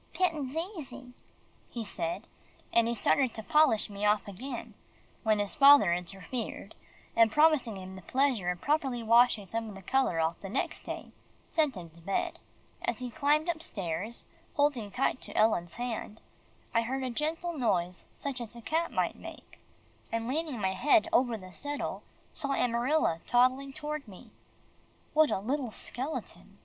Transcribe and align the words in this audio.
"'Pittin's 0.13 0.57
easy," 0.57 1.13
he 1.69 1.85
said, 1.85 2.25
and 2.73 2.87
he 2.87 2.95
started 2.95 3.35
to 3.35 3.43
polish 3.43 3.87
me 3.87 4.03
off 4.03 4.27
again, 4.27 4.73
when 5.21 5.37
his 5.37 5.53
father 5.53 5.93
interfered, 5.93 6.73
and 7.15 7.31
promising 7.31 7.75
him 7.77 7.95
the 7.95 8.01
pleasure 8.01 8.49
of 8.49 8.59
properly 8.59 9.03
washing 9.03 9.45
some 9.45 9.69
of 9.69 9.75
the 9.75 9.81
colour 9.83 10.19
off 10.19 10.39
the 10.39 10.49
next 10.49 10.85
day, 10.85 11.11
sent 11.51 11.75
him 11.75 11.89
back 11.89 11.93
to 11.93 12.01
bed. 12.01 12.39
As 12.81 12.97
he 12.97 13.11
climbed 13.11 13.47
upstairs, 13.47 14.25
holding 14.55 14.89
tight 14.89 15.21
to 15.21 15.37
Ellen's 15.37 15.75
hand, 15.75 16.19
I 16.73 16.81
heard 16.81 17.03
a 17.03 17.11
gentle 17.11 17.55
noise 17.55 18.05
such 18.15 18.41
as 18.41 18.55
a 18.55 18.61
cat 18.63 18.91
might 18.91 19.15
make, 19.15 19.59
and 20.11 20.27
leaning 20.27 20.59
my 20.59 20.73
head 20.73 21.09
over 21.13 21.37
the 21.37 21.53
settle, 21.53 22.01
saw 22.33 22.53
Amarilla 22.55 23.19
toddling 23.27 23.71
toward 23.71 24.07
me. 24.07 24.31
What 25.13 25.29
a 25.29 25.37
little 25.37 25.69
skeleton! 25.69 26.57